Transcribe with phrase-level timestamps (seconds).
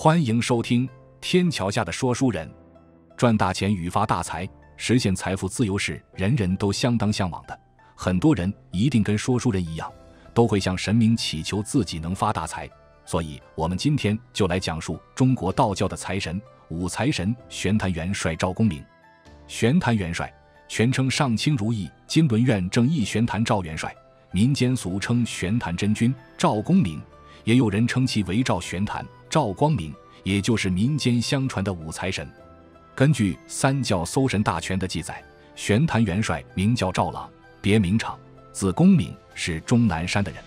[0.00, 0.86] 欢迎收听
[1.20, 2.48] 《天桥下的说书人》。
[3.16, 7.60] 赚大钱与发大财，实现财富自由是人人都相当向往的。
[7.96, 9.92] 很多人一定跟说书人一样，
[10.32, 12.70] 都会向神明祈求自己能发大财。
[13.04, 16.40] 所以，我们今天就来讲述中国道教的财神——
[16.70, 18.80] 五财神玄坛元帅赵公明。
[19.48, 20.32] 玄坛元帅，
[20.68, 23.92] 全称上清如意金轮院正义玄坛赵元帅，
[24.30, 27.02] 民间俗称玄坛真君赵公明，
[27.42, 29.04] 也有人称其为赵玄坛。
[29.30, 32.26] 赵光明，也就是民间相传的五财神。
[32.94, 35.22] 根据《三教搜神大全》的记载，
[35.54, 38.16] 玄坛元帅名叫赵朗，别名昶，
[38.52, 40.42] 字公明，是终南山的人。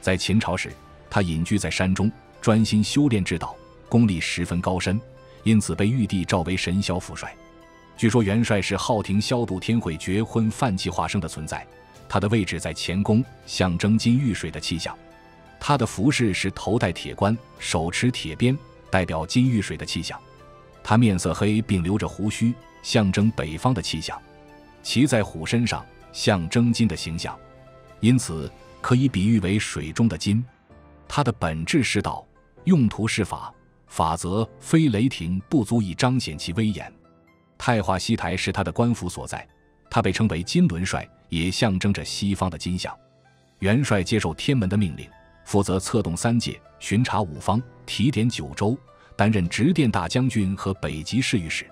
[0.00, 0.72] 在秦朝时，
[1.10, 3.56] 他隐居在山中，专心修炼之道，
[3.88, 5.00] 功力十分高深，
[5.42, 7.34] 因此被玉帝召为神霄副帅。
[7.96, 11.66] 据说元帅是昊庭消度天会绝婚犯忌化生的存在，
[12.08, 14.96] 他的位置在乾宫，象征金玉水的气象。
[15.64, 18.58] 他的服饰是头戴铁冠，手持铁鞭，
[18.90, 20.20] 代表金玉水的气象。
[20.82, 24.20] 他面色黑，并留着胡须，象征北方的气象。
[24.82, 27.38] 骑在虎身上，象征金的形象，
[28.00, 28.50] 因此
[28.80, 30.44] 可以比喻为水中的金。
[31.06, 32.26] 他的本质是道，
[32.64, 33.54] 用途是法，
[33.86, 36.92] 法则非雷霆不足以彰显其威严。
[37.56, 39.46] 太华西台是他的官府所在，
[39.88, 42.92] 他被称为金轮帅，也象征着西方的金象。
[43.60, 45.08] 元帅接受天门的命令。
[45.44, 48.76] 负责策动三界，巡查五方，提点九州，
[49.16, 51.66] 担任执殿大将军和北极侍御史。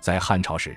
[0.00, 0.76] 在汉朝时，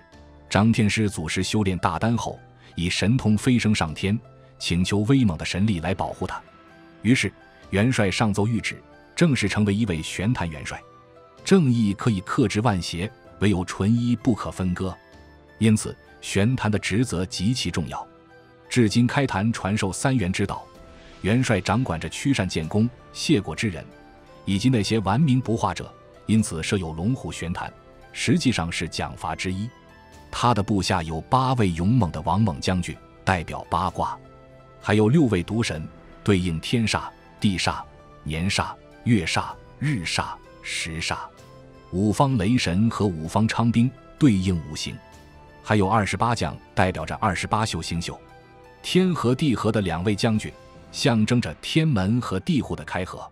[0.50, 2.40] 张天师祖师修炼大丹后，
[2.76, 4.20] 以神通飞升上天，
[4.60, 6.42] 请求威猛的神力来保护他。
[7.02, 7.32] 于是
[7.72, 8.82] 元帅上奏谕旨，
[9.16, 10.80] 正式成为一位玄坛元帅。
[11.44, 14.96] 正义可以克制万邪，唯有纯一不可分割。
[15.60, 18.08] 因此，玄坛的职责极其重要。
[18.68, 20.66] 至今，开坛传授三元之道。
[21.22, 23.84] 元帅掌管着驱善建功、谢过之人，
[24.46, 25.92] 以及那些顽名不化者，
[26.28, 27.72] 因此设有龙虎玄坛，
[28.14, 29.70] 实际上是奖罚之一。
[30.32, 34.18] 他的部下有八位勇猛的王猛将军，代表八卦；
[34.82, 35.88] 还有六位毒神，
[36.24, 37.04] 对应天煞、
[37.40, 37.82] 地煞、
[38.24, 38.74] 年煞、
[39.06, 41.18] 月煞、日煞、时煞；
[41.92, 43.90] 五方雷神和五方昌兵，
[44.20, 44.94] 对应五行；
[45.64, 48.20] 还有二十八将，代表着二十八宿星宿。
[48.84, 50.52] 天和地和的两位将军。
[50.96, 53.30] 象征着天门和地户的开合，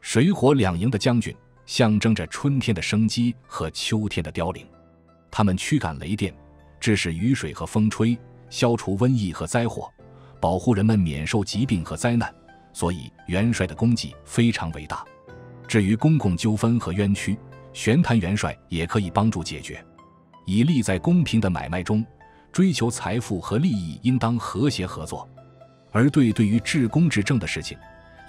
[0.00, 1.32] 水火两营的将军
[1.64, 4.66] 象征着春天的生机和秋天的凋零。
[5.30, 6.34] 他们驱赶雷电，
[6.80, 8.18] 致使雨水和风吹，
[8.50, 9.88] 消除瘟疫和灾祸，
[10.40, 12.34] 保护人们免受疾病和灾难。
[12.72, 15.04] 所以元帅的功绩非常伟大。
[15.68, 17.38] 至于公共纠纷和冤屈，
[17.72, 19.80] 玄坛元帅也可以帮助解决。
[20.44, 22.04] 以利在公平的买卖中，
[22.50, 25.28] 追求财富和利益应当和谐合作。
[25.96, 27.78] 而对对于治公治政的事情，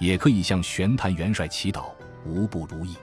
[0.00, 1.90] 也可以向玄坛元帅祈祷，
[2.24, 2.96] 无不如意。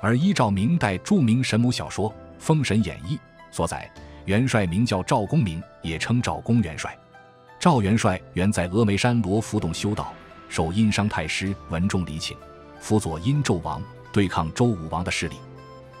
[0.00, 3.14] 而依照明代著名神武小说《封神演义》
[3.52, 3.88] 所载，
[4.24, 6.98] 元帅名叫赵公明，也称赵公元帅。
[7.60, 10.12] 赵元帅原在峨眉山罗浮洞修道，
[10.48, 12.36] 受殷商太师文仲礼请，
[12.80, 13.80] 辅佐殷纣王
[14.12, 15.36] 对抗周武王的势力。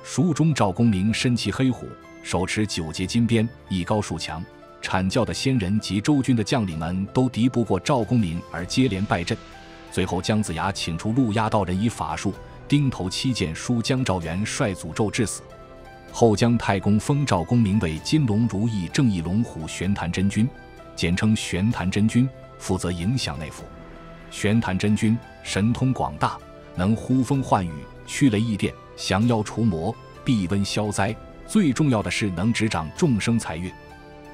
[0.02, 1.86] 书中赵公明身骑黑虎，
[2.24, 4.44] 手持九节金鞭，艺高数强。
[4.82, 9.38] 阐教的仙人及周军的将领们都敌不过赵公明，而接连败阵。
[9.90, 12.34] 最后，姜子牙请出陆压道人以法术
[12.66, 15.42] 钉头七剑，书姜赵元帅诅咒致死。
[16.10, 20.46] 后姜太公封赵公明为金龙如意正义龙虎玄坛真君，
[20.94, 22.28] 简称玄坛真君，
[22.58, 23.62] 负责影响内府。
[24.30, 26.36] 玄坛真君神通广大，
[26.74, 27.72] 能呼风唤雨、
[28.06, 29.94] 驱雷役电、降妖除魔、
[30.24, 31.14] 避瘟消灾，
[31.46, 33.70] 最重要的是能执掌众生财运。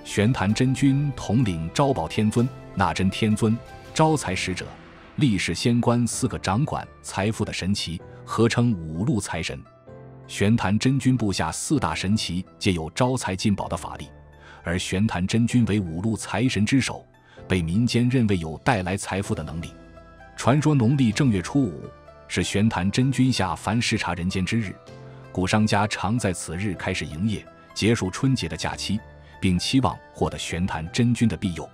[0.08, 3.54] 玄坛真君统领招宝天尊、纳真天尊、
[3.92, 4.66] 招财使者、
[5.16, 9.62] 历世仙官四个掌管财富的神奇，合称五路财神。
[10.26, 14.08] 玄坛真君部下四大神奇皆有招财进宝的法力，
[14.64, 17.06] 而玄坛真君为五路财神之首，
[17.46, 19.74] 被民间认为有带来财富的能力。
[20.38, 21.84] 传说农历正月初五
[22.28, 24.74] 是玄坛真君下凡视察人间之日，
[25.30, 28.98] 古商家常在此日开始营业，结束春节的假期。
[29.40, 31.68] 并期望获得玄坛真君的庇佑，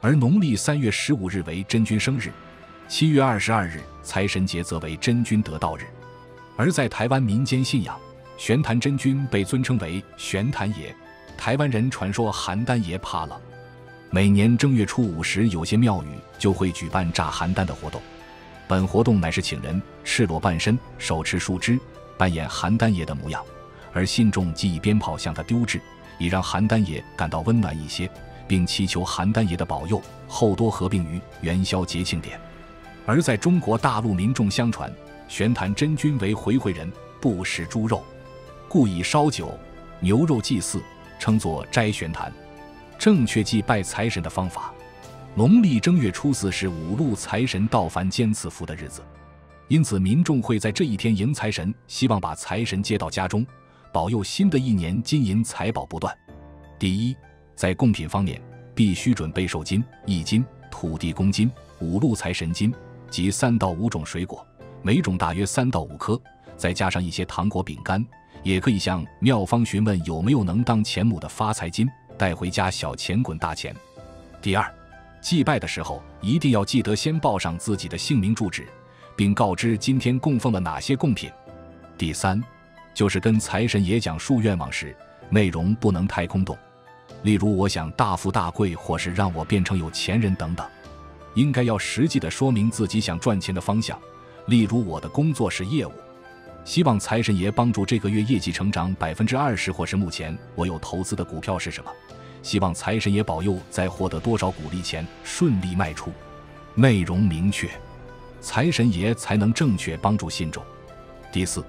[0.00, 2.30] 而农历三月十五日为真君生日，
[2.88, 5.82] 七月二十二日财神节则为真君得道日。
[6.56, 7.98] 而在台湾民间信仰，
[8.36, 10.94] 玄坛真君被尊称为玄坛爷，
[11.36, 13.40] 台湾人传说邯郸爷怕冷。
[14.10, 16.06] 每年正月初五时，有些庙宇
[16.38, 18.00] 就会举办炸邯郸的活动。
[18.68, 21.78] 本活动乃是请人赤裸半身，手持树枝，
[22.16, 23.44] 扮演邯郸爷的模样，
[23.92, 25.80] 而信众即以鞭炮向他丢掷。
[26.24, 28.10] 以让邯郸爷感到温暖一些，
[28.48, 32.40] 并祈求邯郸爷的保佑，后多合并于元宵节庆典。
[33.04, 34.90] 而在中国大陆，民众相传
[35.28, 36.90] 玄坛真君为回回人，
[37.20, 38.02] 不食猪肉，
[38.68, 39.58] 故以烧酒、
[40.00, 40.82] 牛肉祭祀，
[41.18, 42.32] 称作斋玄坛。
[42.98, 44.72] 正确祭拜财神的方法：
[45.34, 49.02] 农历正月初四是五路财神到凡间赐福的日子，
[49.68, 53.44] 因此民众会在这一天迎财神，希望把财神接到家中，
[53.94, 56.12] 保佑新的一年金银财宝不断。
[56.80, 57.16] 第一，
[57.54, 58.42] 在贡品方面，
[58.74, 61.48] 必须准备寿金一斤、土地公金、
[61.78, 62.74] 五路财神金
[63.08, 64.44] 及三到五种水果，
[64.82, 66.20] 每种大约三到五颗，
[66.56, 68.04] 再加上一些糖果、饼干。
[68.42, 71.88] 也可以向庙方询问有没有能当钱母的发财金。
[72.18, 73.74] 带回家小钱滚大钱。
[74.42, 74.74] 第二，
[75.20, 78.66] 祭拜的时候一定要记得先报上自己的姓名住址，
[79.14, 81.30] 并告知今天供奉了哪些贡品。
[81.96, 82.42] 第三，
[82.94, 84.96] 就是跟财神爷讲述愿望时，
[85.28, 86.56] 内容不能太空洞，
[87.22, 90.64] 例如我想大富大贵，或是让我变成有钱人等等，
[91.34, 93.98] 应该要实际的说明自己想赚钱的方向，
[94.46, 95.92] 例如我的工作是业务。
[96.64, 101.90] 希望财神爷帮助这个月业绩成长百分之二十，或是目前我有投资的股票是什么？
[102.42, 106.12] 希望财神爷保佑在获得多少股利前顺利卖出，
[106.74, 107.68] 内容明确，
[108.40, 110.62] 财神爷才能正确帮助信众。
[111.32, 111.64] 第四，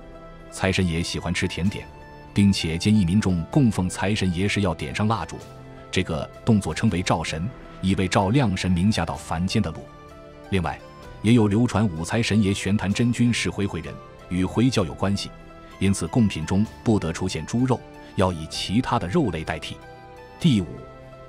[0.56, 1.86] 财神爷喜欢吃甜点，
[2.34, 5.36] 并且建议民众供奉财神爷时要点上蜡烛，
[5.92, 7.46] 这个动作称为照神，
[7.81, 9.80] 意为照亮神明下到凡间的路。
[10.52, 10.80] 另外，
[11.22, 13.94] 也有流传五财神爷玄坛真君是回回人。
[14.30, 15.30] 与回教有关系，
[15.78, 17.78] 因此贡品中不得出现猪肉，
[18.16, 19.75] 要以其他的肉类代替。
[20.40, 20.68] 第五，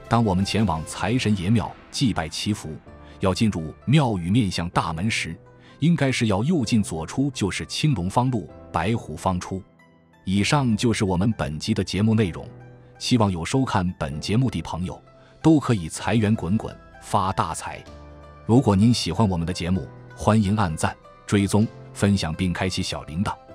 [0.08, 2.76] 当我们前往财神爷庙祭拜祈福，
[3.18, 5.36] 要进入庙宇面向大门时，
[5.80, 9.62] 应该是要右进左出，就是青龙方路，白虎方出。
[10.26, 12.46] 以上就是我们本集的节目内容，
[12.98, 15.02] 希望有收看本节目的朋友
[15.40, 17.82] 都可以财源滚滚，发大财。
[18.44, 20.94] 如果您喜欢我们的节目，欢迎按赞、
[21.26, 21.66] 追踪。
[21.94, 23.45] 分享并开启小铃铛。